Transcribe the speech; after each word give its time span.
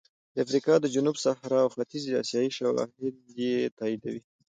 د 0.33 0.35
افریقا 0.45 0.75
جنوب 0.95 1.15
صحرا 1.25 1.59
او 1.63 1.69
ختیځې 1.75 2.11
اسیا 2.21 2.41
شواهد 2.57 2.91
یې 3.41 3.53
تاییدوي 3.79 4.21